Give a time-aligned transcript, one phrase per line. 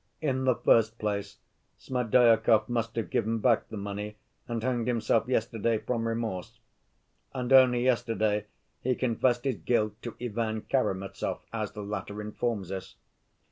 [0.19, 1.37] In the first place,
[1.77, 4.15] Smerdyakov must have given back the money
[4.47, 6.57] and hanged himself yesterday from remorse.
[7.35, 8.47] And only yesterday
[8.81, 12.95] he confessed his guilt to Ivan Karamazov, as the latter informs us.